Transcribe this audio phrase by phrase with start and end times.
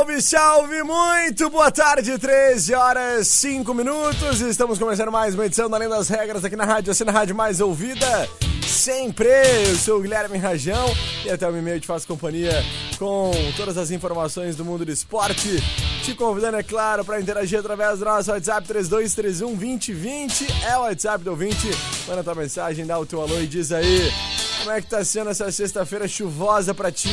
[0.00, 4.40] Salve, salve, muito boa tarde, 13 horas 5 minutos.
[4.40, 7.60] Estamos começando mais uma edição Além das Regras aqui na rádio, assim na rádio mais
[7.60, 8.26] ouvida.
[8.66, 9.28] Sempre,
[9.68, 10.86] eu sou o Guilherme Rajão
[11.22, 12.64] e até o meio te faço companhia
[12.98, 15.62] com todas as informações do mundo do esporte.
[16.02, 20.46] Te convidando, é claro, para interagir através do nosso WhatsApp 3231 2020.
[20.64, 21.68] É o WhatsApp do ouvinte.
[22.08, 24.10] Manda tua mensagem, dá o teu alô e diz aí
[24.60, 27.08] como é que tá sendo essa sexta-feira chuvosa pra ti?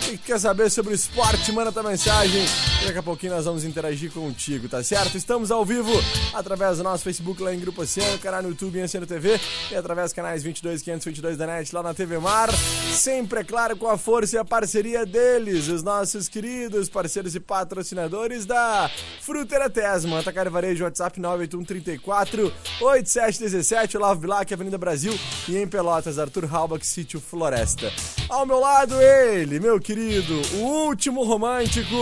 [0.00, 1.52] Que quer saber sobre o esporte?
[1.52, 2.44] Manda tua mensagem.
[2.86, 5.16] Daqui a pouquinho nós vamos interagir contigo, tá certo?
[5.16, 5.90] Estamos ao vivo
[6.32, 9.40] através do nosso Facebook lá em Grupo Oceano, canal no YouTube em Oceano TV
[9.72, 12.48] e através dos canais 22 522 da NET lá na TV Mar.
[12.94, 17.40] Sempre, é claro, com a força e a parceria deles, os nossos queridos parceiros e
[17.40, 18.88] patrocinadores da
[19.20, 25.12] Fruteira Tesma, Atacar Varejo, WhatsApp 98134 8717, Olavo Bilac, Avenida Brasil
[25.48, 27.92] e em Pelotas, Arthur Halbach, Sítio Floresta.
[28.28, 31.96] Ao meu lado, ele, meu querido, o último romântico,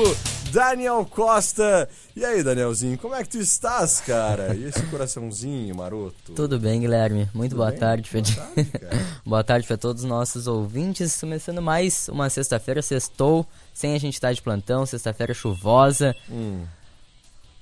[0.54, 1.88] Daniel Costa.
[2.14, 4.54] E aí, Danielzinho, como é que tu estás, cara?
[4.54, 6.32] E esse coraçãozinho maroto?
[6.32, 7.28] Tudo bem, Guilherme?
[7.34, 7.80] Muito Tudo boa bem?
[7.80, 8.96] tarde, Boa tarde, cara.
[9.26, 11.18] boa tarde para todos os nossos ouvintes.
[11.20, 16.14] Começando mais uma sexta-feira, sextou, sem a gente estar de plantão, sexta-feira chuvosa.
[16.30, 16.62] Hum.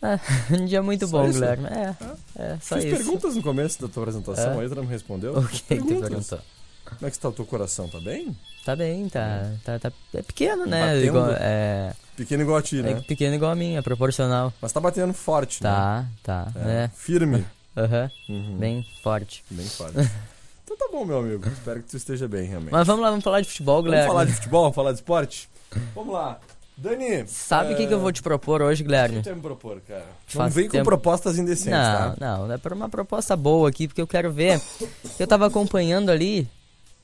[0.03, 0.19] Ah,
[0.53, 1.35] um dia muito Só bom, isso?
[1.41, 1.69] Guilherme.
[1.69, 1.95] É,
[2.37, 2.97] é só Fiz isso.
[2.97, 4.65] perguntas no começo da tua apresentação, É?
[4.65, 5.39] aí tu não me respondeu.
[5.39, 6.39] O que, que tu perguntou?
[6.85, 7.89] Como é que está o teu coração?
[7.89, 8.37] Tá bem?
[8.65, 10.81] Tá bem, tá, tá, tá- É pequeno, né?
[10.95, 11.05] Batendo?
[11.07, 13.03] Igual- é, Pequeno igual a ti, é né?
[13.09, 14.53] pequeno igual a mim, é proporcional.
[14.61, 15.71] Mas tá batendo forte, né?
[15.71, 16.53] Tá, tá.
[16.61, 16.85] É.
[16.85, 16.91] É.
[16.95, 17.45] Firme.
[17.77, 18.11] Aham.
[18.29, 18.57] Uhum.
[18.59, 19.43] Bem forte.
[19.51, 19.97] Bem forte.
[20.65, 21.49] então tá bom, meu amigo.
[21.49, 22.71] Espero que tu esteja bem, realmente.
[22.73, 24.09] Mas vamos lá, vamos falar de futebol, Vamos Guilherme.
[24.09, 24.63] falar de futebol?
[24.63, 25.49] Vamos falar de esporte?
[25.95, 26.39] Vamos lá.
[26.77, 27.27] Dani.
[27.27, 29.23] Sabe o que, é, que eu vou te propor hoje, O que Guilherme?
[29.23, 30.01] tu me propor, cara?
[30.01, 32.17] Não Faz vem com tempo- propostas indecentes, Não, tá?
[32.21, 34.61] não, é por uma proposta boa aqui, porque eu quero ver.
[35.19, 36.49] Eu tava acompanhando ali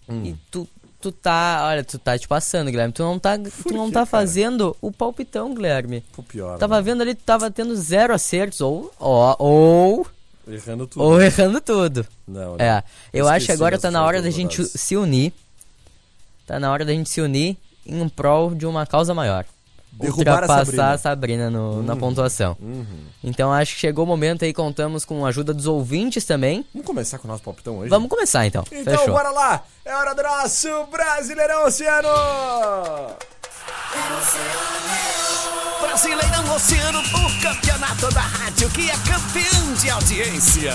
[0.08, 0.24] Hum.
[0.24, 0.68] e tu,
[1.00, 1.60] tu tá.
[1.64, 2.92] Olha, tu tá te passando, Guilherme.
[2.92, 4.06] Tu não tá, tu não tá cara?
[4.06, 6.02] fazendo o palpitão, Guilherme.
[6.12, 6.58] Pô, pior.
[6.58, 6.82] Tava né?
[6.82, 10.06] vendo ali, tu tava tendo zero acertos, ou, ó, ou,
[10.46, 11.04] Errando tudo.
[11.04, 12.06] ou errando tudo.
[12.26, 12.64] Não, não.
[12.64, 12.82] É,
[13.12, 15.32] eu acho que agora tá na hora da gente se unir.
[16.46, 19.44] Tá na hora da gente se unir em prol de uma causa maior.
[19.92, 20.98] Derrubar a Ultrapassar a Sabrina.
[20.98, 21.98] Sabrina, no- na Uhum.
[22.00, 22.56] pontuação.
[22.60, 22.84] Uhum.
[23.24, 26.64] Então acho que chegou o momento aí, contamos com a ajuda dos ouvintes também.
[26.72, 27.90] Vamos começar com o nosso palpitão hoje?
[27.90, 28.64] Vamos começar então.
[28.70, 29.14] Então, Fechou.
[29.14, 29.62] bora lá!
[29.84, 32.08] É hora do nosso Brasileirão Oceano!
[35.80, 40.72] Brasileirão Oceano, o campeonato da rádio que é campeão de audiência.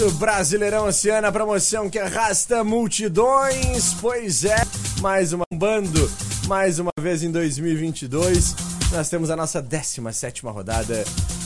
[0.00, 3.92] Nosso Brasileirão Oceano, a promoção que arrasta multidões.
[4.00, 4.56] Pois é,
[5.02, 6.10] mais uma bando,
[6.46, 8.56] mais uma vez em 2022.
[8.92, 11.04] Nós temos a nossa 17 rodada,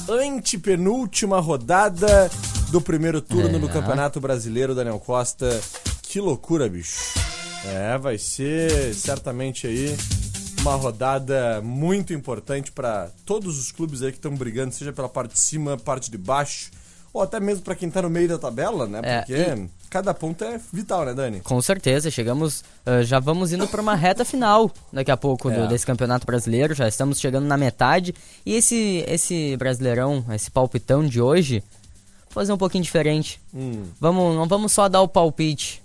[0.09, 2.31] antepenúltima rodada
[2.71, 3.59] do primeiro turno É.
[3.59, 5.61] do Campeonato Brasileiro, Daniel Costa.
[6.03, 7.19] Que loucura, bicho.
[7.65, 9.97] É, vai ser certamente aí
[10.61, 15.33] uma rodada muito importante para todos os clubes aí que estão brigando, seja pela parte
[15.33, 16.71] de cima, parte de baixo,
[17.15, 19.01] ou até mesmo para quem tá no meio da tabela, né?
[19.05, 21.41] É, Porque cada ponto é vital, né, Dani?
[21.41, 25.61] Com certeza, chegamos, ah, já vamos indo para uma reta final daqui a pouco do-
[25.61, 25.67] É.
[25.69, 28.13] desse campeonato brasileiro, já estamos chegando na metade.
[28.45, 31.61] E esse, esse brasileirão, esse palpitão de hoje,
[32.27, 33.41] vou fazer um pouquinho diferente.
[33.55, 35.81] Hum, Vamos, não vamos só dar o palpite.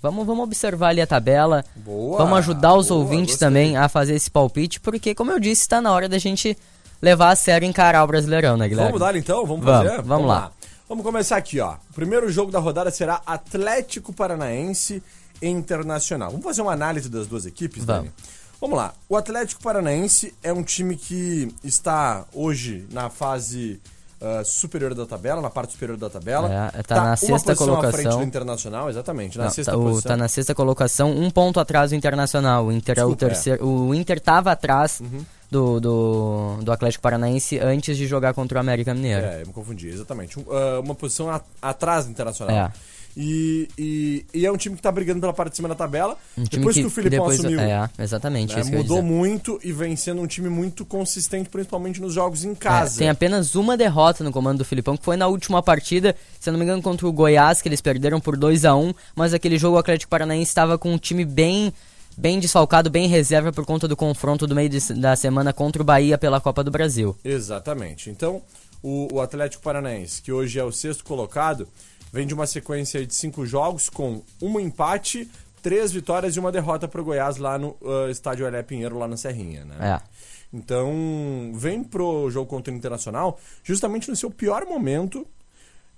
[0.00, 1.64] Vamos, vamos observar ali a tabela.
[1.74, 3.48] Boa, Vamos ajudar os boa, ouvintes gostei.
[3.48, 6.56] também a fazer esse palpite, porque, como eu disse, está na hora da gente
[7.02, 8.92] levar a sério e encarar o Brasileirão, né, Guilherme?
[8.92, 9.44] Vamos dar então?
[9.44, 10.02] Vamos Vamos, fazer?
[10.02, 10.52] vamos lá.
[10.88, 11.74] Vamos começar aqui, ó.
[11.90, 15.02] O primeiro jogo da rodada será Atlético Paranaense
[15.42, 16.30] Internacional.
[16.30, 18.04] Vamos fazer uma análise das duas equipes, Vamos.
[18.04, 18.14] Dani?
[18.60, 18.92] Vamos lá.
[19.08, 23.80] O Atlético Paranaense é um time que está hoje na fase
[24.20, 26.72] uh, superior da tabela, na parte superior da tabela.
[26.74, 28.18] É, tá na sexta posição à frente colocação.
[28.20, 30.08] do Internacional, exatamente, na Não, sexta tá, o- posição.
[30.10, 32.66] tá na sexta colocação, um ponto atrás do Internacional.
[32.66, 33.28] O Inter é o Desculpa, é.
[33.28, 33.64] terceiro.
[33.68, 35.24] O Inter tava atrás Uhum.
[35.50, 39.24] Do, do, do Atlético Paranaense antes de jogar contra o América Mineiro.
[39.24, 40.38] É, eu me confundi, exatamente.
[40.38, 42.54] Um, ah, uma posição a- atrás do Internacional.
[42.56, 42.72] É.
[43.20, 46.16] E, e, e é um time que tá brigando pela parte de cima da tabela.
[46.36, 48.54] Um depois que, o Filipão depois- assumiu, É, exatamente.
[48.54, 52.52] né, que mudou muito e vem sendo um time muito consistente, principalmente nos jogos em
[52.52, 52.98] É, casa.
[52.98, 56.52] tem apenas uma derrota no comando do Filipão, que foi na última partida, se eu
[56.52, 59.58] não me engano, contra o Goiás, que eles perderam por 2 a 1 mas aquele
[59.58, 61.72] jogo o Atlético Paranaense estava com um time bem
[62.18, 65.84] bem desfalcado, bem reserva por conta do confronto do meio de- da semana contra o
[65.84, 67.16] Bahia pela Copa do Brasil.
[67.24, 68.10] Exatamente.
[68.10, 68.42] Então,
[68.82, 71.68] o, o Atlético Paranaense, que hoje é o sexto colocado,
[72.12, 75.30] vem de uma sequência de cinco jogos com um empate,
[75.62, 79.06] três vitórias e uma derrota para o Goiás lá no ah, estádio Elé Pinheiro, lá
[79.06, 79.76] na Serrinha, né?
[80.02, 80.18] É.
[80.52, 85.26] Então, vem pro jogo contra o Internacional justamente no seu pior momento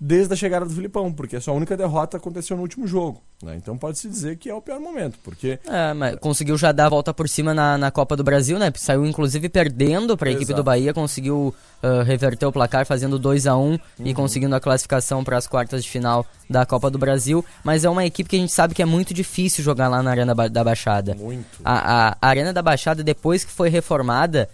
[0.01, 3.23] desde a chegada do Filipão, porque a sua única derrota aconteceu no último jogo.
[3.43, 3.55] né?
[3.57, 6.89] Então pode-se dizer que é o pior momento, porque É, mas conseguiu já dar a
[6.89, 8.73] volta por cima na, na Copa do Brasil, né?
[8.77, 13.47] Saiu inclusive perdendo para a equipe do Bahia, conseguiu ah, reverter o placar fazendo 2
[13.47, 17.45] a 1 e conseguindo a classificação para as quartas de final da Copa do Brasil.
[17.63, 20.11] Mas é uma equipe que a gente sabe que é muito difícil jogar lá na
[20.11, 21.15] Arena da Baixada.
[21.15, 21.61] muito.
[21.65, 24.49] A, a Arena da Baixada, depois que foi reformada,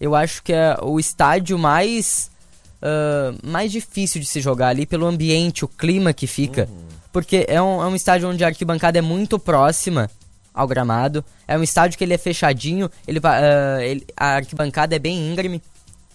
[0.00, 2.30] eu acho que é o estádio mais,
[2.82, 6.68] ah, mais difícil de se jogar ali pelo ambiente, o clima que fica.
[7.12, 10.10] Porque é um, é um estádio onde a arquibancada é muito próxima
[10.52, 11.24] ao gramado.
[11.46, 15.62] É um estádio que ele é fechadinho, ele, ah, ele- a arquibancada é bem íngreme.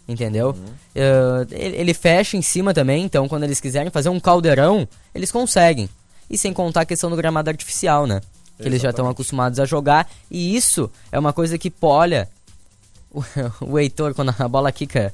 [0.08, 0.56] Entendeu?
[0.96, 5.32] Ah, ele, ele fecha em cima também, então quando eles quiserem fazer um caldeirão, eles
[5.32, 5.90] conseguem.
[6.30, 8.22] E sem contar a questão do gramado artificial, né?
[8.58, 9.14] Que eles já estão Exatamente.
[9.14, 10.10] acostumados a jogar.
[10.30, 12.30] E isso é uma coisa que, pô, olha,
[13.12, 13.24] o,
[13.62, 15.14] o Heitor, quando a bola quica,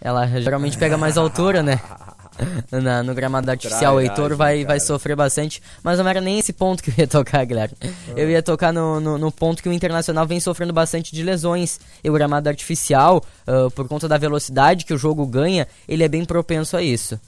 [0.00, 1.80] ela geralmente pega mais altura, né?
[2.70, 5.62] Na- no gramado artificial, o Heitor vai, vai sofrer bastante.
[5.84, 7.76] Mas não era nem esse ponto que eu ia tocar, Guilherme.
[8.16, 11.78] Eu ia tocar no, no, no ponto que o Internacional vem sofrendo bastante de lesões.
[12.02, 16.08] E o gramado artificial, ah, por conta da velocidade que o jogo ganha, ele é
[16.08, 17.20] bem propenso a isso.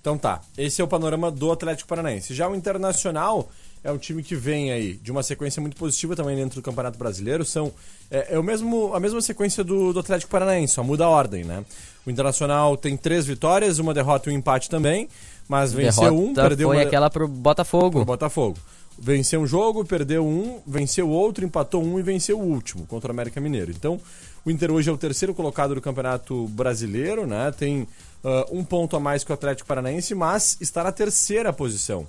[0.00, 2.34] Então tá, esse é o panorama do Atlético Paranaense.
[2.34, 3.48] Já o Internacional
[3.84, 6.98] é um time que vem aí de uma sequência muito positiva também dentro do Campeonato
[6.98, 7.44] Brasileiro.
[7.44, 7.72] São
[8.10, 11.44] é, é o mesmo, a mesma sequência do, do Atlético Paranaense, só muda a ordem,
[11.44, 11.64] né?
[12.06, 15.08] O Internacional tem três vitórias, uma derrota e um empate também,
[15.48, 17.98] mas venceu Derrota um, perdeu foi uma, aquela pro Botafogo.
[17.98, 18.58] pro Botafogo.
[18.98, 23.10] Venceu um jogo, perdeu um, venceu outro, empatou um e venceu o último contra o
[23.10, 23.70] América Mineiro.
[23.70, 23.98] Então,
[24.44, 27.52] o Inter hoje é o terceiro colocado do Campeonato Brasileiro, né?
[27.56, 27.88] Tem
[28.22, 32.06] ah, um ponto a mais que o Atlético Paranaense, mas está na terceira posição.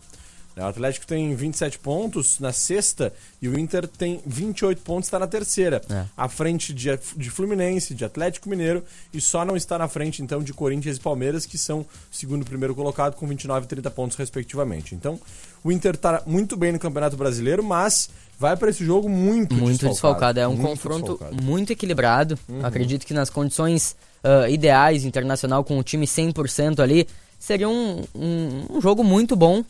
[0.55, 5.27] O Atlético tem 27 pontos na sexta e o Inter tem 28 pontos, está na
[5.27, 5.81] terceira.
[5.89, 6.05] É.
[6.15, 8.83] À frente de, de Fluminense, de Atlético Mineiro
[9.13, 12.45] e só não está na frente, então, de Corinthians e Palmeiras, que são segundo e
[12.45, 14.95] primeiro colocado com 29 e 30 pontos, respectivamente.
[14.95, 15.19] Então,
[15.63, 19.87] o Inter está muito bem no Campeonato Brasileiro, mas vai para esse jogo muito, muito
[19.87, 20.39] desfalcado.
[20.39, 21.35] É um Muito confronto desfalcado.
[21.35, 21.43] Uhum.
[21.43, 22.37] muito equilibrado.
[22.61, 27.07] Acredito que nas condições ah, ideais, internacional, com o time 100% ali,
[27.37, 29.63] seria um, um, um jogo muito bom.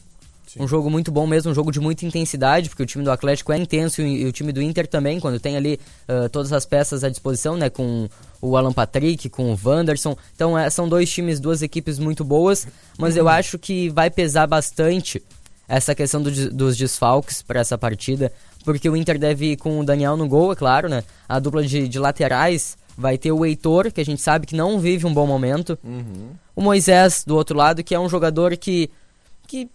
[0.60, 3.52] Um jogo muito bom mesmo, um jogo de muita intensidade, porque o time do Atlético
[3.52, 7.04] é intenso e, o time do Inter também, quando tem ali ah, todas as peças
[7.04, 7.70] à disposição, né?
[7.70, 8.08] Com
[8.42, 10.16] o Alan Patrick, com o Wanderson.
[10.36, 12.68] Então é, são dois times, duas equipes muito boas,
[12.98, 13.22] mas Uhum.
[13.22, 15.24] eu acho que vai pesar bastante
[15.68, 18.32] essa questão do dos desfalques para essa partida,
[18.66, 21.04] porque o Inter deve ir com o Daniel no gol, é claro, né?
[21.28, 24.80] A dupla de, de laterais vai ter o Heitor, que a gente sabe que não
[24.80, 25.80] vive um bom momento.
[26.56, 28.90] O Moisés, do outro lado, que é um jogador que,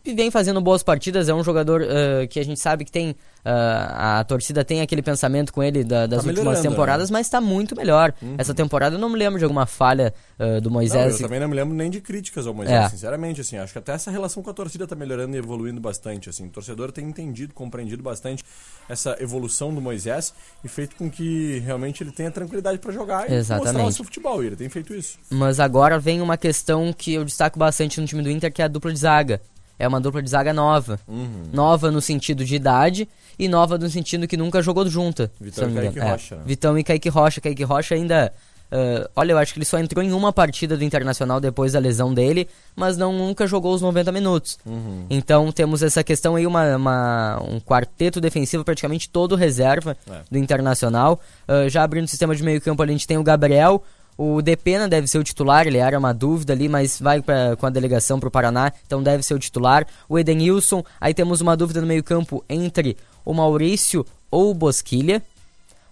[0.03, 3.15] que vem fazendo boas partidas, é um jogador ah, que a gente sabe que tem.
[3.45, 7.41] ah, a torcida tem aquele pensamento com ele da- das Tá últimas temporadas, mas tá
[7.41, 8.13] muito melhor.
[8.37, 11.15] Essa temporada eu não me lembro de alguma falha ah, do Não, Moisés.
[11.15, 12.89] eu também não me lembro nem de críticas ao Moisés, É.
[12.89, 16.29] sinceramente, assim, acho que até essa relação com a torcida tá melhorando e evoluindo bastante,
[16.29, 18.45] assim, o torcedor tem entendido, compreendido bastante
[18.89, 23.35] essa evolução do Moisés e feito com que realmente ele tenha tranquilidade para jogar e
[23.35, 23.67] Exatamente.
[23.75, 25.19] mostrar o seu futebol, e ele tem feito isso.
[25.31, 28.65] Mas agora vem uma questão que eu destaco bastante no time do Inter, que é
[28.65, 29.41] a dupla de zaga.
[29.79, 30.99] É uma dupla de zaga nova.
[31.53, 33.09] Nova no sentido de idade
[33.39, 35.31] e nova no sentido que nunca jogou junta.
[35.41, 35.99] Vitão e Kaique.
[36.01, 36.37] É, Rocha?
[36.45, 37.41] Vitão e Kaique Rocha.
[37.41, 38.33] Kaique Rocha ainda.
[38.73, 41.79] ah, olha, eu acho que ele só entrou em uma partida do Internacional depois da
[41.79, 44.59] lesão dele, mas não nunca jogou os 90 minutos.
[44.67, 45.07] Uhum.
[45.09, 50.21] Então temos essa questão aí, uma, uma- um quarteto defensivo praticamente todo reserva É.
[50.31, 51.21] do Internacional.
[51.47, 53.83] Ah, já abrindo o sistema de meio campo ali, a gente tem o Gabriel.
[54.19, 57.67] O Depena deve ser o titular, ele era uma dúvida ali, mas vai pra- com
[57.67, 59.87] a delegação para o Paraná, então deve ser o titular.
[60.09, 65.23] O Edenilson, aí temos uma dúvida no meio campo entre o Maurício ou o Bosquilha.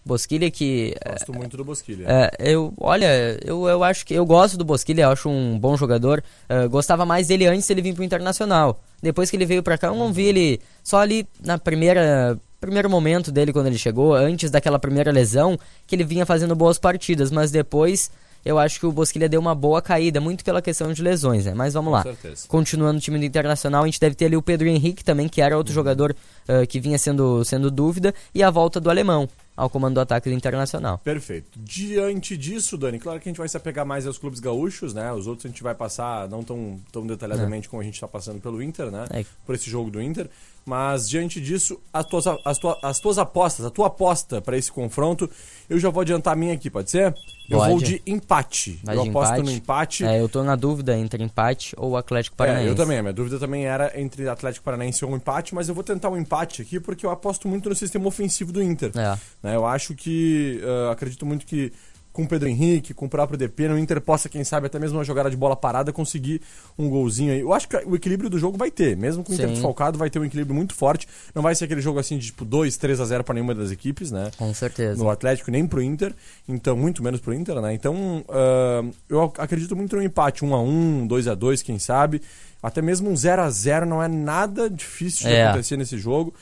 [0.04, 2.04] Bosquilha que Gosto muito do Bosquilha.
[2.08, 5.76] é, eu, olha, eu, eu acho que eu gosto do Bosquilha, eu acho um bom
[5.76, 6.22] jogador.
[6.48, 8.80] É, gostava mais dele antes de ele vir pro Internacional.
[9.02, 12.88] Depois que ele veio pra cá, eu não vi ele só ali na primeira primeiro
[12.90, 17.30] momento dele quando ele chegou, antes daquela primeira lesão, que ele vinha fazendo boas partidas,
[17.30, 18.10] mas depois
[18.44, 21.52] eu acho que o Bosquilha deu uma boa caída, muito pela questão de lesões, né?
[21.52, 22.02] Mas vamos lá.
[22.46, 25.40] Continuando no time do Internacional, a gente deve ter ali o Pedro Henrique também, que
[25.40, 26.14] era outro jogador
[26.46, 30.28] eh, que vinha sendo, sendo dúvida, e a volta do alemão ao comando do ataque
[30.28, 30.98] do Internacional.
[30.98, 31.58] Perfeito.
[31.58, 35.12] Diante disso, Dani, claro que a gente vai se apegar mais aos clubes gaúchos, né?
[35.12, 38.40] Os outros a gente vai passar não tão, tão detalhadamente como a gente está passando
[38.40, 39.06] pelo Inter, né?
[39.10, 39.24] É.
[39.46, 40.28] Por esse jogo do Inter.
[40.66, 44.70] Mas diante disso, as tuas, as tuas, as tuas apostas, a tua aposta para esse
[44.70, 45.30] confronto,
[45.70, 47.14] eu já vou adiantar a minha aqui, pode ser?
[47.48, 47.70] Eu Pode.
[47.70, 48.80] vou de empate.
[48.82, 49.44] Vai eu de aposto empate?
[49.44, 50.04] no empate.
[50.04, 52.66] É, eu tô na dúvida entre empate ou Atlético Paranaense.
[52.66, 52.98] É, eu também.
[52.98, 56.10] A minha dúvida também era entre Atlético Paranaense ou um empate, mas eu vou tentar
[56.10, 58.90] um empate aqui porque eu aposto muito no sistema ofensivo do Inter.
[58.96, 59.16] É.
[59.40, 60.60] Né, eu acho que.
[60.64, 61.72] ah, acredito muito que
[62.16, 64.96] com o Pedro Henrique, com o próprio DP, o Inter possa, quem sabe, até mesmo
[64.98, 66.40] uma jogada de bola parada, conseguir
[66.78, 67.40] um golzinho aí.
[67.40, 68.96] Eu acho que o equilíbrio do jogo vai ter.
[68.96, 71.06] Mesmo com o Inter desfalcado, vai ter um equilíbrio muito forte.
[71.34, 73.70] Não vai ser aquele jogo assim de tipo 2, 3 a 0 para nenhuma das
[73.70, 74.30] equipes, né?
[74.38, 75.02] Com certeza.
[75.02, 76.14] no Atlético nem pro Inter,
[76.48, 77.74] então muito menos pro Inter, né?
[77.74, 81.78] Então ah, eu ac- acredito muito no empate, 1 a 1, 2 a 2, quem
[81.78, 82.22] sabe,
[82.62, 85.48] até mesmo um 0 a 0 não é nada difícil de É.
[85.48, 86.32] acontecer nesse jogo.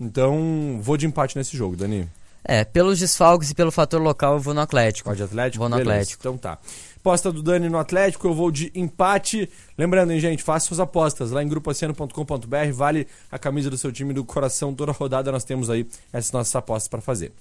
[0.00, 2.08] Então vou de empate nesse jogo, Dani.
[2.44, 5.08] É, pelos desfalques e pelo fator local, eu vou no Atlético.
[5.08, 5.60] Pode Atlético?
[5.60, 5.92] Vou no Beleza.
[5.92, 6.20] Atlético.
[6.20, 6.58] Então tá.
[6.98, 9.48] Aposta do Dani no Atlético, eu vou de empate.
[9.76, 14.12] Lembrando, hein, gente, faça suas apostas lá em grupoaciano.com.br, vale a camisa do seu time
[14.14, 14.74] do coração.
[14.74, 17.32] Toda rodada nós temos aí essas nossas apostas para fazer.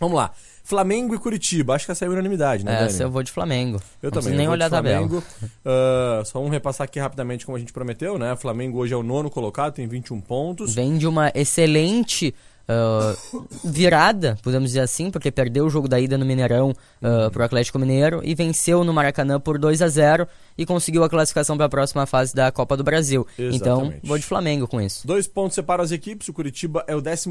[0.00, 0.32] Vamos lá.
[0.64, 1.74] Flamengo e Curitiba.
[1.74, 2.86] Acho que essa é a unanimidade, né, Dani?
[2.86, 3.80] Essa eu vou de Flamengo.
[4.02, 4.32] Eu Não também.
[4.32, 5.08] eu nem de olhar a tabela.
[5.08, 5.24] Flamengo.
[5.64, 8.32] Ah, só vamos repassar aqui rapidamente como a gente prometeu, né?
[8.32, 10.74] O Flamengo hoje é o nono colocado, tem 21 pontos.
[10.74, 12.34] Vem de uma excelente
[12.68, 13.14] ah,
[13.64, 17.78] virada, podemos dizer assim, porque perdeu o jogo da ida no Mineirão ah, pro Atlético
[17.78, 21.68] Mineiro e venceu no Maracanã por 2 a 0 e conseguiu a classificação para a
[21.68, 23.26] próxima fase da Copa do Brasil.
[23.38, 24.06] Então, Exatamente.
[24.06, 25.06] vou de Flamengo com isso.
[25.06, 26.28] Dois pontos separam as equipes.
[26.28, 27.28] O Curitiba é o 14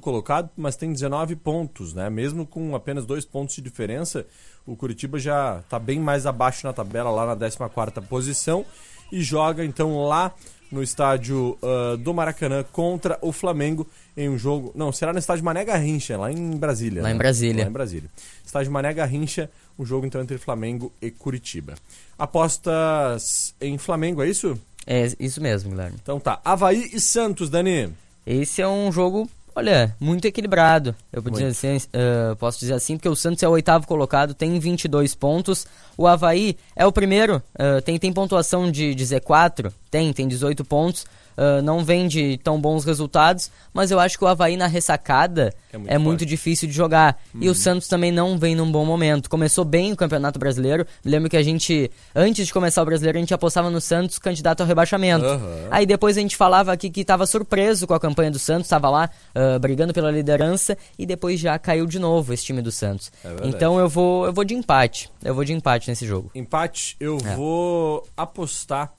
[0.00, 2.10] colocado, mas tem 19 pontos, né?
[2.10, 4.26] Mesmo com apenas dois pontos de diferença,
[4.66, 8.66] o Curitiba já está bem mais abaixo na tabela, lá na 14 posição,
[9.10, 10.34] e joga então lá
[10.74, 14.72] no estádio ah, do Maracanã contra o Flamengo em um jogo.
[14.74, 17.02] Não, será no estádio Mané Garrincha, lá em Brasília.
[17.02, 17.14] Lá né?
[17.14, 17.64] em Brasília.
[17.64, 18.10] Lá em Brasília.
[18.44, 21.74] Estádio Mané Garrincha, um jogo então entre Flamengo e Curitiba.
[22.18, 24.58] Apostas em Flamengo, é isso?
[24.86, 25.96] É isso mesmo, Guilherme.
[26.02, 26.40] Então tá.
[26.44, 27.92] Havaí e Santos, Dani.
[28.26, 30.94] Esse é um jogo, olha, muito equilibrado.
[31.12, 34.34] Eu posso dizer, assim, eh, posso dizer assim, porque o Santos é o oitavo colocado,
[34.34, 35.66] tem 22 pontos.
[35.96, 40.64] O Havaí é o primeiro, eh, tem, tem pontuação de, de Z4, tem, tem 18
[40.64, 41.06] pontos.
[41.36, 45.52] Eh, não vem de tão bons resultados, mas eu acho que o Havaí na ressacada
[45.72, 46.26] É é muito muito, forte.
[46.30, 47.20] difícil de jogar.
[47.40, 49.28] E o Santos também não vem num bom momento.
[49.28, 50.86] Começou bem o Campeonato Brasileiro.
[51.04, 54.18] Me lembro que a gente, antes de começar o Brasileiro, a gente apostava no Santos
[54.18, 55.24] candidato ao rebaixamento.
[55.24, 55.68] Aham.
[55.70, 58.88] Aí depois a gente falava aqui que estava surpreso com a campanha do Santos, estava
[58.90, 63.10] lá ah, brigando pela liderança e depois já caiu de novo esse time do Santos.
[63.24, 65.10] É então eu vou, eu vou de empate.
[65.24, 66.30] Eu vou de empate nesse jogo.
[66.34, 67.34] Empate, eu É.
[67.34, 68.92] vou apostar.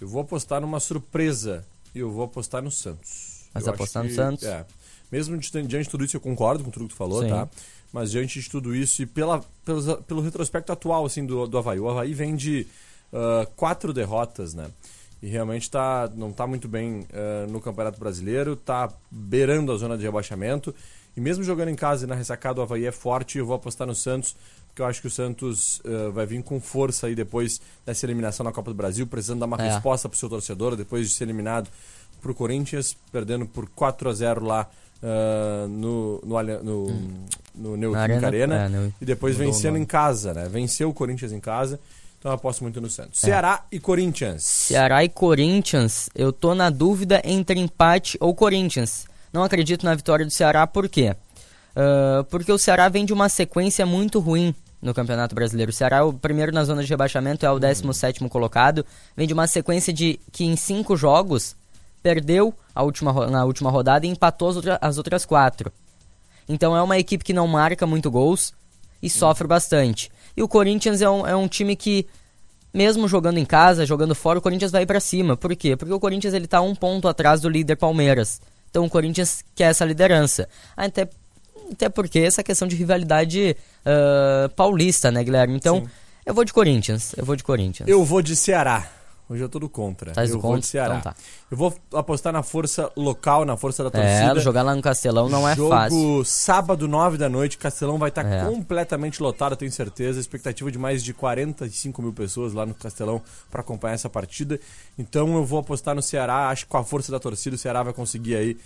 [0.00, 1.64] Eu vou apostar numa surpresa.
[1.94, 3.46] E eu vou apostar no Santos.
[3.52, 4.44] Mas apostar no Santos?
[4.44, 4.64] É.
[5.10, 7.30] Mesmo diante de tudo isso, eu concordo com tudo que tu falou, Sim.
[7.30, 7.48] tá?
[7.92, 11.80] Mas diante de tudo isso e pela, pelos- pelo retrospecto atual assim, do, do Havaí.
[11.80, 12.66] O Havaí vem de
[13.12, 14.66] ah, quatro derrotas, né?
[15.22, 19.96] E realmente tá, não tá muito bem ah, no Campeonato Brasileiro, tá beirando a zona
[19.96, 20.74] de rebaixamento.
[21.16, 23.38] E mesmo jogando em casa e na ressacada, o Havaí é forte.
[23.38, 24.36] Eu vou apostar no Santos,
[24.78, 28.44] porque eu acho que o Santos ah, vai vir com força aí depois dessa eliminação
[28.44, 29.72] na Copa do Brasil, precisando dar uma É.
[29.72, 31.68] resposta pro seu torcedor, depois de ser eliminado
[32.22, 34.68] pro Corinthians, perdendo por 4 a 0 lá
[35.02, 36.86] ah, no, no, no,
[37.54, 40.48] no Neoquímica Arena, é, no- e depois o vencendo em casa, né?
[40.48, 41.80] Venceu o Corinthians em casa,
[42.18, 42.90] então eu aposto muito no É.
[42.90, 43.18] Santos.
[43.20, 44.44] Ceará e Corinthians.
[44.44, 49.06] Ceará e Corinthians, eu tô na dúvida entre empate ou Corinthians.
[49.32, 51.16] Não acredito na vitória do Ceará, por quê?
[51.74, 55.70] Ah, porque o Ceará vem de uma sequência muito ruim no Campeonato Brasileiro.
[55.70, 58.84] O Ceará o primeiro na zona de rebaixamento, é o 17º colocado.
[59.16, 61.56] Vem de uma sequência de que em cinco jogos
[62.02, 65.72] perdeu a última, na última rodada e empatou as, outra- as outras quatro.
[66.48, 68.52] Então é uma equipe que não marca muito gols
[69.02, 70.10] e sofre bastante.
[70.36, 72.06] E o Corinthians é um, é um time que,
[72.72, 75.36] mesmo jogando em casa, jogando fora, o Corinthians vai pra cima.
[75.36, 75.76] Por quê?
[75.76, 78.40] Porque o Corinthians ele tá um ponto atrás do líder Palmeiras.
[78.70, 80.48] Então o Corinthians quer essa liderança.
[80.76, 81.08] Até,
[81.72, 85.56] até porque essa questão de rivalidade ah, paulista, né, Guilherme?
[85.56, 85.88] Então Sim.
[86.26, 87.14] eu vou de Corinthians.
[87.16, 87.88] Eu vou de Corinthians.
[87.88, 88.90] Eu vou de Ceará.
[89.30, 90.12] Hoje eu tô do contra.
[90.12, 90.60] Tá eu vou contra?
[90.60, 90.96] de Ceará.
[90.96, 91.18] Então tá.
[91.50, 94.40] Eu vou apostar na força local, na força da É, torcida.
[94.40, 96.24] jogar lá no Castelão não é Jogo fácil.
[96.24, 97.58] sábado, 9 da noite.
[97.58, 98.46] Castelão vai estar É.
[98.46, 100.18] completamente lotado, tenho certeza.
[100.18, 103.20] Expectativa de mais de 45 mil pessoas lá no Castelão
[103.50, 104.58] para acompanhar essa partida.
[104.98, 106.48] Então eu vou apostar no Ceará.
[106.48, 108.56] Acho que com a força da torcida o Ceará vai conseguir aí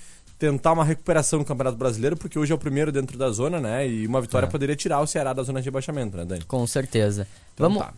[0.43, 3.87] tentar uma recuperação no Campeonato Brasileiro, porque hoje é o primeiro dentro da zona, né?
[3.87, 4.51] E uma vitória É.
[4.51, 6.43] poderia tirar o Ceará da zona de rebaixamento, né, Dani?
[6.47, 7.29] Com certeza.
[7.55, 7.85] Então Vamos.
[7.85, 7.95] tá.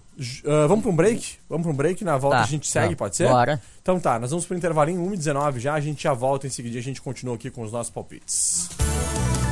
[0.47, 1.39] Ah, vamos para um break?
[1.49, 2.99] Vamos para um break, na volta Tá, a gente segue, tá.
[2.99, 3.29] pode ser?
[3.31, 3.63] Bora.
[3.81, 6.83] Então tá, nós vamos pro intervalinho 1h19 já, a gente já volta em seguida, a
[6.83, 8.69] gente continua aqui com os nossos palpites.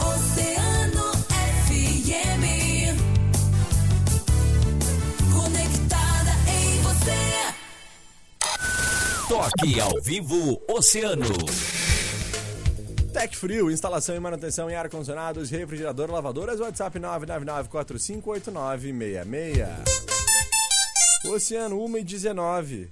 [0.03, 1.13] Oceano
[1.73, 2.45] FM.
[5.33, 7.19] Conectada em você.
[9.29, 11.25] Toque ao vivo Oceano.
[13.13, 19.67] Tec Frio, instalação e manutenção em ar-condicionados, refrigerador, lavadoras, WhatsApp 999458966.
[21.27, 22.91] Oceano 1 e 19.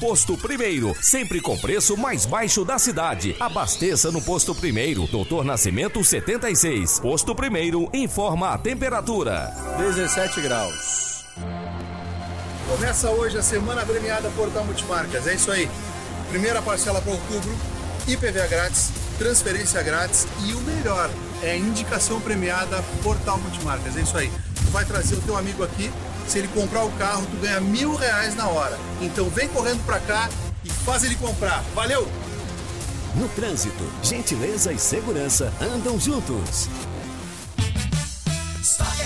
[0.00, 3.36] Posto Primeiro, sempre com preço mais baixo da cidade.
[3.38, 7.00] Abasteça no Posto Primeiro, Doutor Nascimento 76.
[7.00, 9.52] Posto Primeiro, informa a temperatura.
[9.76, 11.26] 17 graus.
[12.66, 15.26] Começa hoje a semana premiada Portal Multimarcas.
[15.26, 15.68] É isso aí.
[16.30, 17.54] Primeira parcela para outubro,
[18.06, 21.10] IPVA grátis, transferência grátis e o melhor
[21.42, 23.96] é a indicação premiada Portal Multimarcas.
[23.96, 24.30] É isso aí.
[24.56, 25.90] Tu vai trazer o teu amigo aqui.
[26.26, 28.78] Se ele comprar o carro, tu ganha mil reais na hora.
[29.00, 30.28] Então vem correndo para cá
[30.64, 31.62] e faz ele comprar.
[31.74, 32.08] Valeu!
[33.14, 36.68] No trânsito, gentileza e segurança andam juntos.
[38.76, 38.99] Qualidade.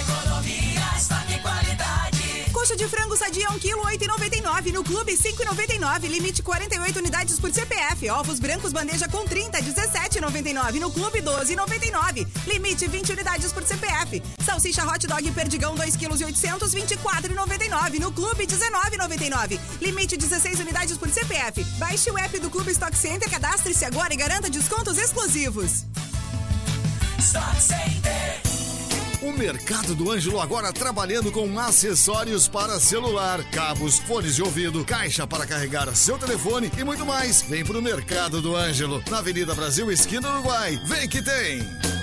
[2.65, 4.73] Coxa de frango sadia 1 kg 8,99.
[4.73, 6.09] No clube 5,99.
[6.09, 8.09] Limite 48 unidades por CPF.
[8.09, 10.81] Ovos brancos bandeja com 30 17,99.
[10.81, 12.27] No clube 12,99.
[12.47, 14.23] Limite 20 unidades por CPF.
[14.43, 18.01] Salsicha hot dog perdigão 2 kg 800 24,99.
[18.01, 19.61] No clube 19,99.
[19.83, 21.63] Limite 16 unidades por CPF.
[21.79, 25.85] Baixe o app do Clube Stock Center, cadastre-se agora e garanta descontos exclusivos.
[27.19, 28.14] Stock Center.
[29.25, 35.27] O Mercado do Ângelo agora trabalhando com acessórios para celular, cabos, fones de ouvido, caixa
[35.27, 37.41] para carregar seu telefone e muito mais.
[37.41, 40.79] Vem pro Mercado do Ângelo, na Avenida Brasil, esquina Uruguai.
[40.85, 41.94] Vem que tem!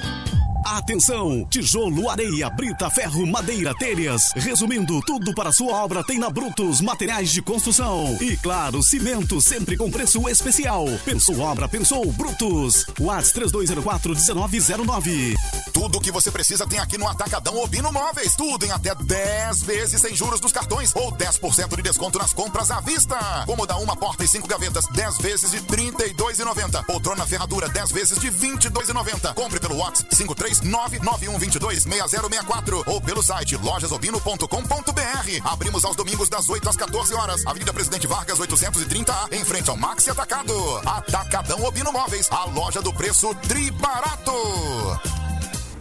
[0.65, 1.45] Atenção!
[1.49, 4.31] Tijolo, areia, brita, ferro, madeira, telhas.
[4.35, 8.15] Resumindo, tudo para sua obra tem na Brutos Materiais de Construção.
[8.21, 10.85] E claro, cimento sempre com preço especial.
[11.03, 12.85] Pensou obra, pensou Brutos.
[12.99, 15.35] Whats 3204-1909.
[15.73, 18.35] Tudo o que você precisa tem aqui no Atacadão Obino Móveis.
[18.35, 22.69] Tudo em até 10 vezes sem juros dos cartões ou 10% de desconto nas compras
[22.69, 23.17] à vista.
[23.47, 26.85] Cômoda uma porta e cinco gavetas, 10 vezes de R$ 32,90.
[26.85, 29.33] Poltrona ferradura, 10 vezes de R$ 22,90.
[29.33, 30.15] Compre pelo WhatsApp
[30.51, 35.41] 53991226064 ou pelo site lojasobino.com.br.
[35.43, 37.45] Abrimos aos domingos das 8 às 14 horas.
[37.45, 40.53] Avenida Presidente Vargas 830A, em frente ao Maxi Atacado.
[40.85, 44.31] Atacadão Obino Móveis, a loja do preço tribarato.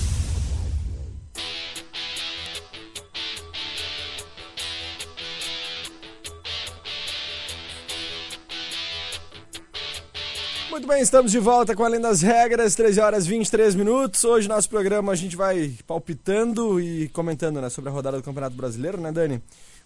[10.69, 14.25] Muito bem, estamos de volta com Além das Regras, 13 horas 23 minutos.
[14.25, 18.55] Hoje, nosso programa, a gente vai palpitando e comentando né, sobre a rodada do Campeonato
[18.57, 19.41] Brasileiro, né, Dani?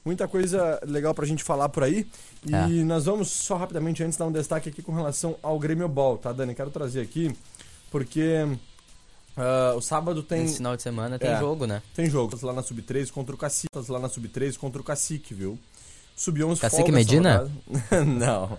[0.06, 2.08] Muita coisa legal pra gente falar por aí.
[2.46, 2.68] E É.
[2.84, 6.32] nós vamos só rapidamente, antes, dar um destaque aqui com relação ao Grêmio Ball, tá,
[6.32, 6.54] Dani?
[6.54, 7.36] Quero trazer aqui,
[7.90, 8.46] porque
[9.36, 10.46] ah, o sábado tem.
[10.46, 11.40] Esse final de semana tem É.
[11.40, 11.82] jogo, né?
[11.96, 12.38] Tem jogo.
[12.46, 13.68] Lá na Sub-3 contra o Cacique.
[13.90, 15.58] Lá na Sub-3 contra o Cacique, viu?
[16.16, 17.52] Sub-11 Cacique Medina?
[18.06, 18.58] Não.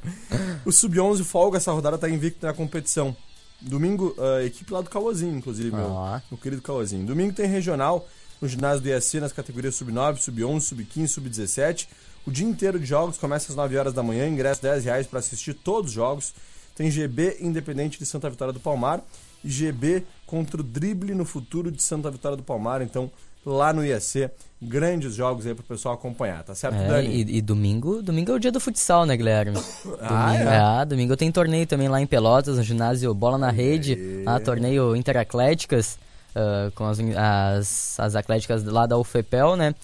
[0.64, 3.16] O Sub-11 folga essa rodada, tá invicto na competição.
[3.60, 6.20] Domingo, a equipe lá do Cauazinho, inclusive, meu, Ó.
[6.30, 7.06] meu querido Cauazinho.
[7.06, 8.06] Domingo tem regional
[8.40, 11.88] no ginásio do IAC nas categorias sub-9, sub-11, sub-15, sub-17.
[12.26, 15.20] O dia inteiro de jogos começa às 9 horas da manhã, ingresso 10 reais para
[15.20, 16.34] assistir todos os jogos.
[16.74, 19.00] Tem GB Independente de Santa Vitória do Palmar
[19.44, 22.82] e GB contra o Drible no Futuro de Santa Vitória do Palmar.
[22.82, 23.10] Então,
[23.44, 24.28] lá no IAC,
[24.60, 27.08] grandes jogos aí pro pessoal acompanhar, tá certo, É, Dani?
[27.08, 29.56] e, e domingo, domingo é o dia do futsal, né, Guilherme?
[30.00, 30.58] Ah, domingo, é?
[30.58, 34.96] ah, domingo tem torneio também lá em Pelotas, no ginásio Bola na Rede, lá torneio
[34.96, 35.96] Interatléticas,
[36.36, 39.74] ah, com as, as, as atléticas lá da UFEPEL, né?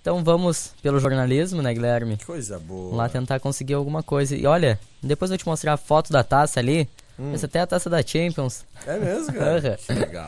[0.00, 2.18] Então vamos pelo jornalismo, né, Guilherme?
[2.26, 2.94] Coisa boa.
[2.96, 4.36] Lá tentar conseguir alguma coisa.
[4.36, 6.88] E olha, depois eu vou te mostrar a foto da taça ali.
[7.32, 8.64] Essa até é a taça da Champions.
[8.84, 9.78] É mesmo, cara?
[9.86, 10.26] Que legal.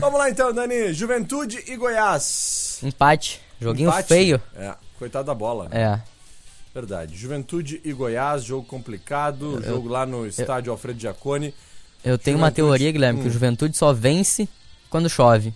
[0.00, 0.92] Vamos lá então, Dani.
[0.92, 2.80] Juventude e Goiás.
[2.82, 3.40] Empate.
[3.60, 4.08] Joguinho Empate.
[4.08, 4.42] feio.
[4.56, 5.68] É, coitado da bola.
[5.70, 6.00] É.
[6.74, 7.14] Verdade.
[7.16, 9.56] Juventude e Goiás, jogo complicado.
[9.56, 11.54] Eu- jogo lá no estádio Alfredo Giacone.
[12.04, 12.66] Eu tenho uma Juventude.
[12.68, 13.32] teoria, Guilherme, que o Hum.
[13.32, 14.48] Juventude só vence
[14.90, 15.52] quando chove.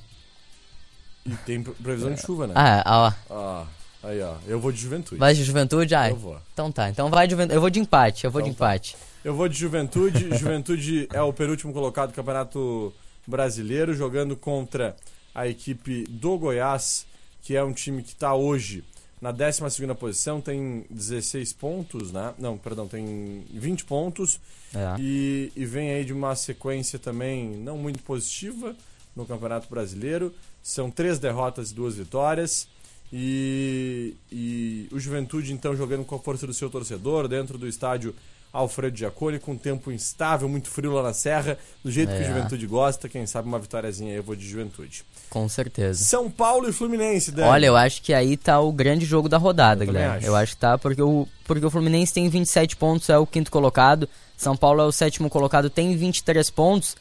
[1.25, 2.55] E tem pre- previsão de chuva, né?
[2.57, 3.35] Ah, ó.
[3.35, 3.67] Ah,
[4.03, 4.35] aí, ó.
[4.47, 5.19] Eu vou de Juventude.
[5.19, 5.95] Vai de Juventude?
[5.95, 6.11] Ai.
[6.11, 6.39] Eu vou.
[6.53, 6.89] Então tá.
[6.89, 7.55] Então vai de Juventude.
[7.55, 8.25] Eu vou de empate.
[8.25, 8.75] Eu vou de Então tá.
[8.75, 8.97] empate.
[9.25, 10.29] Eu vou de Juventude.
[10.37, 12.93] Juventude é o penúltimo colocado do Campeonato
[13.27, 14.97] Brasileiro, jogando contra
[15.35, 17.07] a equipe do Goiás,
[17.43, 18.85] que é um time que está hoje
[19.21, 19.63] na 12
[19.99, 22.35] posição, tem 16 pontos, né?
[22.37, 24.41] Não, perdão, tem 20 pontos.
[24.75, 25.01] É.
[25.01, 28.75] E, e vem aí de uma sequência também não muito positiva
[29.17, 30.33] no Campeonato Brasileiro.
[30.63, 32.67] São três derrotas e duas vitórias.
[33.13, 38.15] E, e o Juventude, então, jogando com a força do seu torcedor, dentro do estádio
[38.51, 42.21] Alfredo Giacone, com tempo instável, muito frio lá na Serra, do jeito que É.
[42.23, 43.09] o Juventude gosta.
[43.09, 45.05] Quem sabe uma vitóriazinha aí eu vou de Juventude.
[45.31, 46.03] Com certeza.
[46.05, 47.49] São Paulo e Fluminense, Dani.
[47.49, 50.17] Olha, eu acho que aí tá o grande jogo da rodada, Eu Guilherme.
[50.19, 50.27] acho.
[50.27, 53.51] Eu acho que tá, porque o, porque o Fluminense tem 27 pontos, é o quinto
[53.51, 54.09] colocado.
[54.37, 56.97] São Paulo é o sétimo colocado, tem 23 pontos.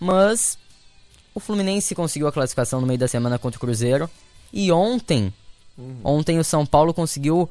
[0.00, 0.56] Mas
[1.36, 4.08] o Fluminense conseguiu a classificação no meio da semana contra o Cruzeiro.
[4.52, 5.32] E ontem,
[5.76, 5.96] Uhum.
[6.02, 7.48] ontem o São Paulo conseguiu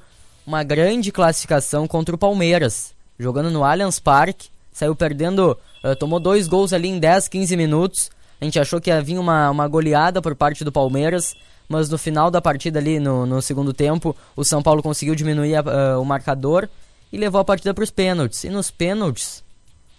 [0.47, 2.93] uma grande classificação contra o Palmeiras.
[3.19, 8.09] Jogando no Allianz Parque, saiu perdendo, eh, tomou dois gols ali em 10, 15 minutos.
[8.41, 11.35] A gente achou que ia vir uma, uma goleada por parte do Palmeiras,
[11.69, 15.55] mas no final da partida ali, no, no segundo tempo, o São Paulo conseguiu diminuir
[15.55, 16.67] a- ah, o marcador
[17.13, 18.43] e levou a partida para os pênaltis.
[18.43, 19.43] E nos pênaltis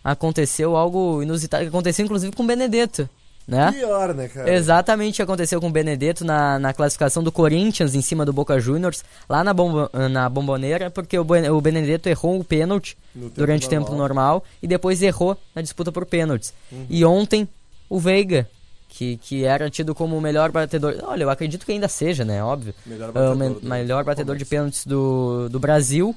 [0.05, 3.09] aconteceu algo inusitado, aconteceu inclusive com o Benedetto,
[3.47, 3.71] né?
[3.73, 4.53] Pior, né, cara?
[4.53, 8.33] Exatamente o que aconteceu com o Benedetto na, na classificação do Corinthians em cima do
[8.33, 12.97] Boca Juniors, lá na, bomba, na bomboneira, porque o, o Benedetto errou o pênalti
[13.35, 14.43] durante o tempo normal.
[14.63, 16.53] e depois errou na disputa por pênaltis.
[16.73, 16.87] Uhum.
[16.91, 17.49] E ontem,
[17.89, 18.49] o Veiga,
[18.89, 20.97] que, que era tido como o melhor batedor.
[21.05, 22.43] Olha, eu acredito que ainda seja, né?
[22.43, 22.75] Óbvio.
[22.85, 26.15] Melhor o batedor me- do- melhor batedor de pênaltis do, do Brasil.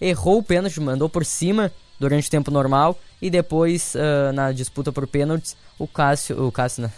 [0.00, 2.98] Errou o pênalti, mandou por cima durante o tempo normal.
[3.20, 6.46] E depois, ah, na disputa por pênaltis, o Cássio.
[6.46, 6.92] O Cássio, né?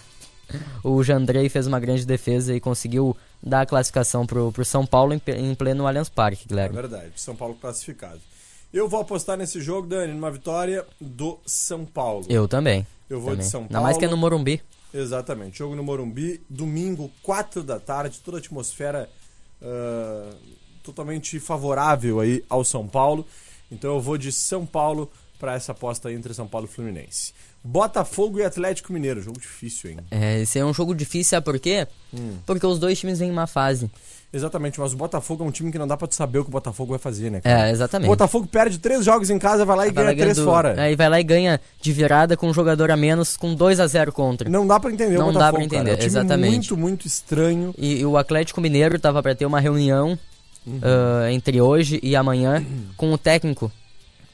[0.82, 5.14] O Jandrei fez uma grande defesa e conseguiu dar a classificação pro, pro São Paulo
[5.14, 6.74] em, em pleno Allianz Parque, É Guilherme.
[6.74, 8.20] verdade, São Paulo classificado.
[8.72, 12.26] Eu vou apostar nesse jogo, Dani, numa vitória do São Paulo.
[12.28, 12.84] Eu também.
[13.08, 13.44] Eu vou também.
[13.44, 14.20] de São Ainda mais que é no Paulo.
[14.32, 14.60] Morumbi.
[14.92, 19.08] Exatamente, jogo no Morumbi, domingo, 4 da tarde, toda a atmosfera
[19.62, 20.30] ah,
[20.82, 23.24] totalmente favorável aí ao São Paulo.
[23.70, 27.32] Então eu vou de São Paulo para essa aposta aí entre São Paulo e Fluminense.
[27.62, 29.98] Botafogo e Atlético Mineiro, jogo difícil, hein?
[30.10, 31.86] É, esse é um jogo difícil, sabe por quê?
[32.12, 32.36] Hum.
[32.46, 33.90] Porque os dois times vêm em uma fase.
[34.32, 36.48] Exatamente, mas o Botafogo é um time que não dá pra tu saber o que
[36.50, 37.40] o Botafogo vai fazer, né?
[37.40, 37.66] cara?
[37.68, 38.08] É, O exatamente.
[38.08, 40.80] Botafogo perde três jogos em casa, vai lá e Vai lá ganha três ganhando- fora.
[40.80, 43.86] Aí vai lá e ganha de virada com um jogador a menos, com 2 a
[43.86, 44.48] 0 contra.
[44.48, 45.90] Não dá pra entender Não o dá Botafogo, pra entender, cara.
[45.90, 46.50] É um time exatamente.
[46.52, 47.74] muito, muito estranho.
[47.76, 50.16] E, e o Atlético Mineiro tava pra ter uma reunião
[50.66, 50.80] Uhum.
[50.82, 52.64] ah, entre hoje e amanhã
[52.96, 53.70] com o técnico.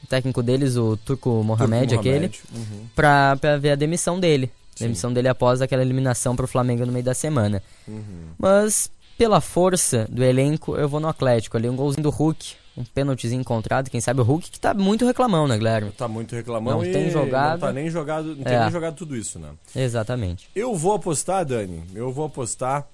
[0.03, 2.85] O técnico deles, o Turco Mohamed, Turco aquele, Mohamed, uhum.
[2.95, 4.51] pra, pra ver a demissão dele.
[4.75, 4.85] Sim.
[4.85, 7.63] Demissão dele após aquela eliminação pro Flamengo no meio da semana.
[7.87, 8.03] Uhum.
[8.37, 11.57] Mas, pela força do elenco, eu vou no Atlético.
[11.57, 13.89] Ali um golzinho do Hulk, um pênaltizinho encontrado.
[13.89, 15.89] Quem sabe o Hulk que tá muito reclamão, né, Guilherme?
[15.91, 17.53] Tá muito reclamando Não e tem jogado.
[17.59, 18.59] Não tá nem jogado, não tem É.
[18.61, 19.49] nem jogado tudo isso, né?
[19.75, 20.47] Exatamente.
[20.55, 22.87] Eu vou apostar, Dani, eu vou apostar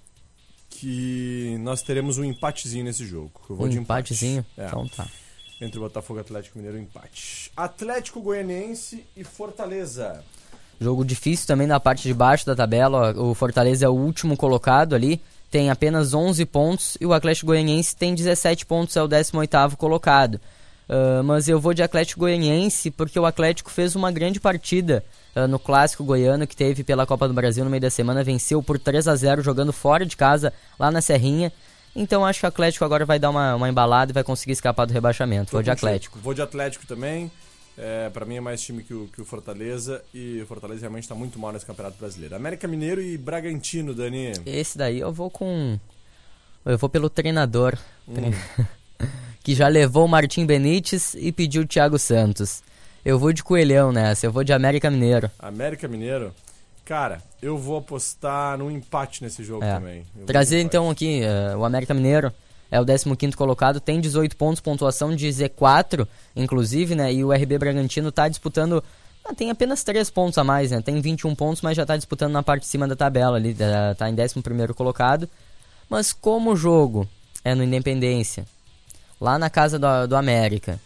[0.84, 3.32] que nós teremos um empatezinho nesse jogo.
[3.50, 4.14] Eu vou Um de empate.
[4.14, 4.46] empatezinho?
[4.58, 4.66] É.
[4.66, 5.08] Então tá.
[5.62, 7.50] Entre Botafogo e Atlético Mineiro, empate.
[7.56, 10.22] Atlético Goianiense e Fortaleza.
[10.82, 13.18] Jogo difícil também na parte de baixo da tabela.
[13.18, 15.22] O Fortaleza é o último colocado ali.
[15.50, 16.98] Tem apenas 11 pontos.
[17.00, 18.98] E o Atlético Goianiense tem 17 pontos.
[18.98, 20.42] É o 18º colocado.
[20.88, 25.04] Ah, mas eu vou de Atlético Goianiense porque o Atlético fez uma grande partida
[25.36, 28.24] ah, no Clássico Goiano que teve pela Copa do Brasil no meio da semana.
[28.24, 31.52] Venceu por 3 a 0 jogando fora de casa lá na Serrinha.
[31.96, 34.86] Então acho que o Atlético agora vai dar uma, uma embalada e vai conseguir escapar
[34.86, 35.52] do rebaixamento.
[35.52, 35.70] Vou de.
[35.70, 36.20] Atlético.
[36.20, 37.32] Vou de Atlético também.
[37.76, 41.06] É, para mim é mais time que o, que o Fortaleza e o Fortaleza realmente
[41.06, 42.36] está muito mal nesse Campeonato Brasileiro.
[42.36, 44.32] América Mineiro e Bragantino, Dani.
[44.46, 45.80] Esse daí eu vou com.
[46.66, 47.78] Eu vou pelo treinador.
[48.08, 48.32] Hum.
[49.44, 52.64] Que já levou o Martim Benítez e pediu o Thiago Santos.
[53.04, 55.30] Eu vou de Coelhão nessa, eu vou de América Mineiro.
[55.38, 56.34] América Mineiro.
[56.86, 59.76] Cara, eu vou apostar no empate nesse jogo É.
[59.76, 60.06] também.
[60.18, 62.32] Eu Trazer então aqui eh, o América Mineiro.
[62.72, 67.14] É o 15 colocado, tem 18 pontos, pontuação de Z4, inclusive, né?
[67.14, 68.84] E o RB Bragantino tá disputando.
[69.24, 70.82] ah, tem apenas 3 pontos a mais, né?
[70.82, 73.56] Tem 21 pontos, mas já tá disputando na parte de cima da tabela ali.
[73.60, 75.30] eh, Tá em 11 colocado.
[75.90, 77.08] Mas como o jogo
[77.46, 78.44] é no Independência,
[79.24, 80.78] lá na casa do, do América,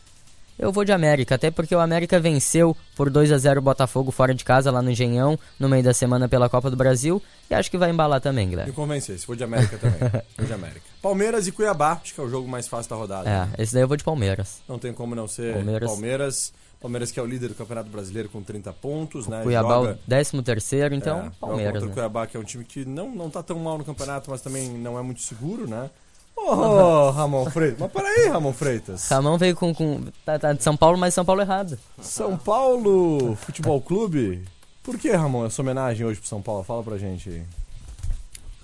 [0.60, 4.12] eu vou de América, até porque o América venceu por 2 a 0 o Botafogo
[4.12, 7.22] fora de casa, lá no Engenhão, no meio da semana pela Copa do Brasil.
[7.50, 8.72] E acho que vai embalar também, Guilherme.
[8.72, 10.00] Me convencesse, vou de América também.
[10.38, 10.82] vou de América.
[11.02, 13.50] Palmeiras e Cuiabá, acho que é o jogo mais fácil da rodada.
[13.58, 14.62] É, esse daí eu vou de Palmeiras.
[14.70, 15.90] Não tem como não ser Palmeiras.
[15.90, 16.54] Palmeiras.
[16.80, 17.12] Palmeiras.
[17.12, 19.42] que é o líder do Campeonato Brasileiro com 30 pontos, né?
[19.42, 21.94] Cuiabá Joga- o 13 terceiro, então É, Palmeiras, contra o né?
[21.94, 24.70] Cuiabá, que é um time que não, não tá tão mal no campeonato, mas também
[24.70, 25.90] não é muito seguro, né?
[26.38, 27.80] Ô, Ramon Freitas.
[27.80, 29.10] Mas peraí, Ramon Freitas.
[29.10, 29.74] Ramon veio com...
[29.74, 31.78] com tá, tá de São Paulo, mas São Paulo errado.
[32.02, 34.46] São Paulo Futebol Clube.
[34.84, 36.64] Por que, Ramon, essa homenagem hoje pro São Paulo?
[36.64, 37.44] Fala pra gente aí.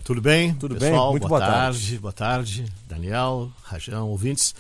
[0.04, 0.54] Tudo bem?
[0.56, 0.92] Tudo bem?
[0.92, 1.12] pessoal?
[1.12, 1.80] Muito boa, boa tarde.
[1.80, 2.00] tarde.
[2.00, 4.54] Boa tarde, Daniel, Rajão, ouvintes.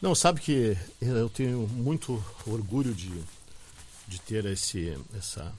[0.00, 3.10] Não, sabe que eu tenho muito orgulho de,
[4.06, 5.52] de ter esse, essa,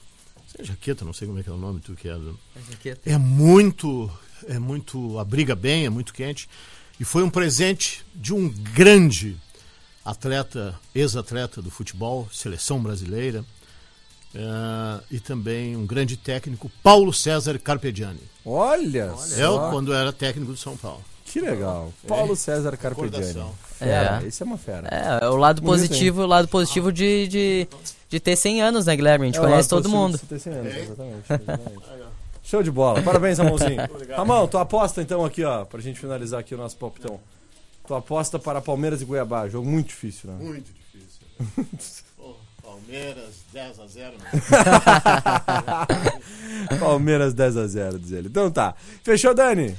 [0.48, 2.40] essa jaqueta, não sei como é que é o nome, tu que é do...
[3.06, 4.10] É muito,
[4.48, 6.48] é muito, abriga bem, é muito quente.
[7.00, 9.38] E foi um presente de um grande
[10.04, 13.44] atleta, ex-atleta do futebol, seleção brasileira,
[14.34, 18.22] eh, e também um grande técnico, Paulo César Carpegiani.
[18.46, 19.70] Olha, Eu, só.
[19.70, 21.04] quando era técnico do São Paulo.
[21.26, 21.94] Que legal.
[22.08, 23.52] Paulo César Carpegiani.
[23.78, 24.28] Fera, É.
[24.28, 24.88] esse é uma fera.
[24.88, 27.68] É, o lado positivo, o lado positivo de, de,
[28.10, 29.26] de ter 100 anos, né, Guilherme?
[29.26, 30.18] A gente É conhece todo mundo.
[30.18, 31.80] de ter 100 anos, exatamente, exatamente.
[32.48, 33.02] Show de bola.
[33.02, 33.76] Parabéns, Ramonzinho.
[34.16, 37.20] Ramon, tua aposta então aqui, ó, pra gente finalizar aqui o nosso palpitão.
[37.86, 39.50] Tua aposta para Palmeiras e Cuiabá.
[39.50, 40.38] Jogo muito difícil, né?
[40.42, 42.06] Muito difícil.
[42.16, 44.14] Pô, Palmeiras 10 a 0.
[46.80, 48.30] Palmeiras 10 a 0 diz ele.
[48.30, 48.76] Então tá.
[49.04, 49.76] Fechou, Dani?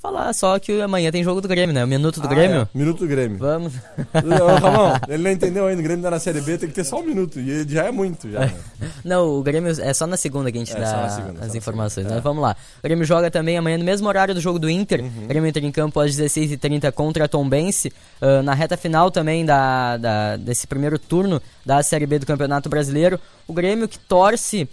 [0.00, 1.82] Falar só que amanhã tem jogo do Grêmio, né?
[1.82, 2.60] O minuto do Ah, Grêmio.
[2.62, 2.78] é.
[2.78, 3.36] Minuto do Grêmio.
[3.36, 3.72] Vamos.
[4.14, 5.80] Ramon, ele não entendeu ainda.
[5.80, 7.40] O Grêmio tá na Série B, tem que ter só um minuto.
[7.40, 8.40] E já é muito, já.
[8.40, 8.54] né?
[9.04, 12.06] Não, o Grêmio é só na segunda que a gente É, dá segunda, as informações,
[12.06, 12.18] né?
[12.18, 12.20] é.
[12.20, 12.54] Vamos lá.
[12.78, 15.00] O Grêmio joga também amanhã no mesmo horário do jogo do Inter.
[15.00, 15.24] Uhum.
[15.24, 17.92] O Grêmio entra em campo às 16h30 contra a Tombense.
[18.20, 22.68] ah, na reta final também da, da- desse primeiro turno da Série B do Campeonato
[22.68, 23.18] Brasileiro.
[23.48, 24.68] O Grêmio que torce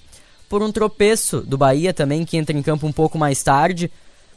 [0.48, 3.92] por um tropeço do Bahia também, que entra em campo um pouco mais tarde.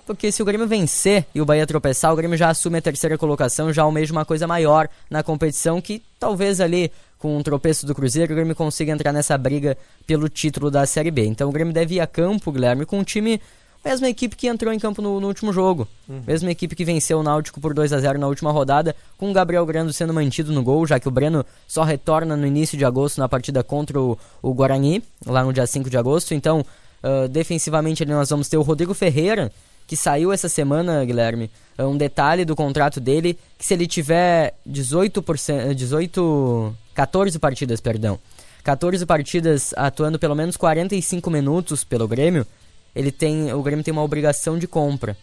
[0.08, 3.18] Porque se o Grêmio vencer e o Bahia tropeçar, o Grêmio já assume a terceira
[3.18, 7.94] colocação, já almeja uma coisa maior na competição, que talvez ali com um tropeço do
[7.94, 11.26] Cruzeiro, o Grêmio consiga entrar nessa briga pelo título da Série B.
[11.26, 13.38] Então o Grêmio deve ir a campo, Guilherme, com um time,
[13.84, 15.86] mesma equipe que entrou em campo no, no último jogo.
[16.26, 19.34] Mesma equipe que venceu o Náutico por 2 a 0 na última rodada, com o
[19.34, 22.84] Gabriel Grando sendo mantido no gol, já que o Breno só retorna no início de
[22.86, 26.32] agosto na partida contra o, o Guarani, lá no dia 5 de agosto.
[26.32, 26.64] Então,
[27.02, 29.52] ah, defensivamente nós vamos ter o Rodrigo Ferreira,
[29.88, 34.54] que saiu essa semana, Guilherme, é um detalhe do contrato dele, que se ele tiver
[34.68, 38.18] 18%, 18, 14 partidas, perdão,
[38.62, 42.46] 14 partidas atuando pelo menos 45 minutos pelo Grêmio,
[42.94, 45.16] ele tem, o Grêmio tem uma obrigação de compra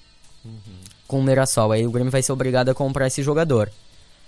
[1.08, 1.72] com o Mirassol.
[1.72, 3.72] Aí o Grêmio vai ser obrigado a comprar esse jogador.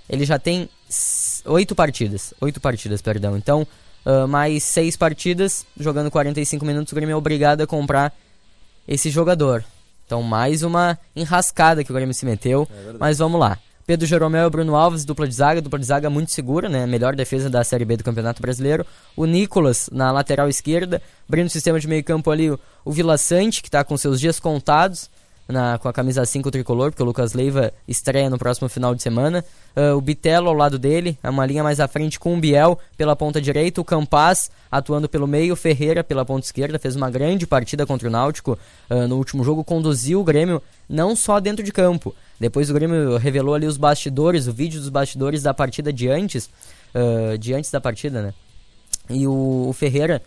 [0.08, 0.70] Ele já tem
[1.46, 3.36] oito partidas, oito partidas, perdão.
[3.36, 3.66] Então,
[4.06, 8.14] ah, mais seis partidas, jogando 45 minutos, o Grêmio é obrigado a comprar
[8.88, 9.66] esse jogador.
[10.08, 12.66] Então, mais uma enrascada que o Grêmio se meteu.
[12.98, 13.60] mas vamos lá.
[13.86, 16.86] Pedro Jeromel e Bruno Alves, dupla de zaga, dupla de zaga muito segura, né?
[16.86, 18.86] Melhor defesa da Série B do Campeonato Brasileiro.
[19.16, 23.18] O Nicolas na lateral esquerda, abrindo o sistema de meio campo ali, o, o Vila
[23.18, 25.10] Sante, que está com seus dias contados
[25.48, 29.02] na, com a camisa 5 tricolor, porque o Lucas Leiva estreia no próximo final de
[29.02, 29.44] semana.
[29.76, 32.78] Ah, o Bitelo ao lado dele, é uma linha mais à frente com o Biel
[32.98, 37.48] pela ponta direita, o Campaz atuando pelo meio, Ferreira pela ponta esquerda, fez uma grande
[37.48, 38.58] partida contra o Náutico
[38.90, 42.14] ah, no último jogo, conduziu o Grêmio não só dentro de campo.
[42.40, 46.50] Depois o Grêmio revelou ali os bastidores, o vídeo dos bastidores da partida de antes,
[46.94, 48.34] ah, de antes da partida, né?
[49.10, 50.22] E o, o Ferreira,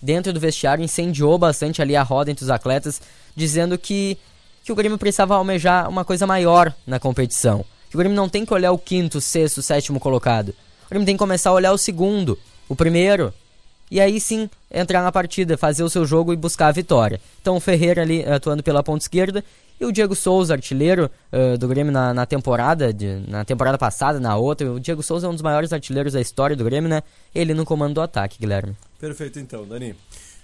[0.00, 3.00] dentro do vestiário, incendiou bastante ali a roda entre os atletas,
[3.34, 4.16] dizendo que,
[4.64, 7.64] que o Grêmio precisava almejar uma coisa maior na competição.
[7.88, 10.50] Que o Grêmio não tem que olhar o quinto, sexto, sétimo colocado.
[10.86, 13.32] O Grêmio tem que começar a olhar o segundo, o primeiro,
[13.90, 17.20] e aí sim entrar na partida, fazer o seu jogo e buscar a vitória.
[17.40, 19.44] Então o Ferreira ali atuando pela ponta esquerda
[19.80, 24.20] E o Diego Souza, artilheiro uh, do Grêmio na, na, temporada, de, na temporada passada,
[24.20, 24.70] na outra.
[24.70, 27.02] O Diego Souza é um dos maiores artilheiros da história do Grêmio, né?
[27.34, 28.76] Ele no comando do ataque, Guilherme.
[29.00, 29.96] Perfeito então, Dani.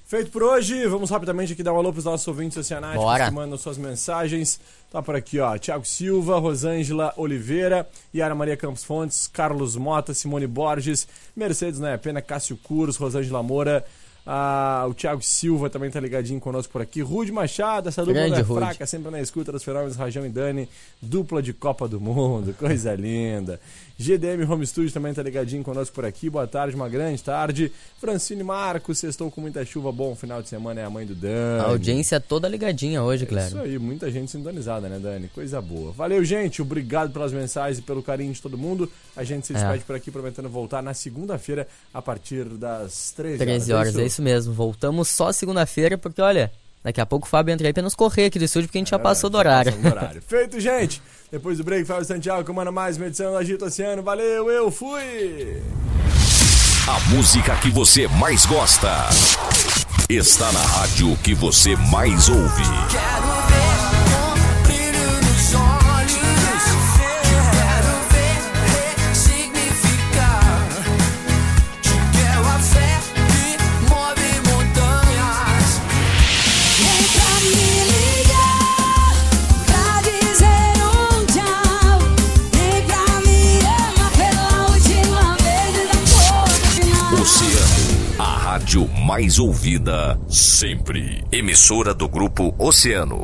[0.07, 3.31] Feito por hoje, vamos rapidamente aqui dar um alô para os nossos ouvintes oceanáticos que
[3.33, 4.61] mandam suas mensagens.
[4.89, 5.59] Tá por aqui, ó.
[5.59, 12.23] Tiago Silva, Rosângela Oliveira, Yara Maria Campos Fontes, Carlos Mota, Simone Borges, Mercedes Né Pena,
[12.23, 13.85] Cássio Curos, Rosângela Moura.
[14.25, 17.01] Ah, o Thiago Silva também tá ligadinho conosco por aqui.
[17.01, 18.61] Rude Machado, essa dupla Grande é Rude.
[18.61, 20.69] fraca, sempre na escuta dos fenômenos Rajão e Dani,
[21.03, 23.61] dupla de Copa do Mundo, coisa linda.
[23.99, 26.29] GDM Home Studio também tá ligadinho conosco por aqui.
[26.29, 27.73] Boa tarde, uma grande tarde.
[27.99, 31.61] Francine Marcos, sextou com muita chuva, bom final de semana é a mãe do Dani.
[31.61, 33.47] A audiência toda ligadinha hoje, É.
[33.47, 35.29] Isso aí, muita gente sintonizada, né, Dani?
[35.29, 35.93] Coisa boa.
[35.93, 36.61] Valeu, gente.
[36.61, 38.91] Obrigado pelas mensagens e pelo carinho de todo mundo.
[39.17, 39.57] A gente se É.
[39.57, 43.47] despede por aqui, prometendo voltar na segunda-feira, a partir das 13 horas.
[43.47, 44.53] 13 horas, é isso mesmo.
[44.53, 46.53] Voltamos só segunda-feira, porque olha,
[46.85, 48.81] daqui a pouco o Fábio entra aí pra nos correr aqui do estúdio, porque a
[48.81, 49.73] gente já passou do horário.
[49.73, 50.21] Do horário.
[50.27, 51.01] Feito, gente.
[51.31, 54.03] Depois do break, Fábio Santiago comanda mais uma edição do Agito Oceano.
[54.03, 55.61] Valeu, eu fui!
[56.87, 59.09] A música que você mais gosta
[60.09, 62.63] está na rádio que você mais ouve.
[62.91, 63.36] Quero
[89.07, 91.25] mais ouvida sempre.
[91.31, 93.15] Emissora do grupo Oceano.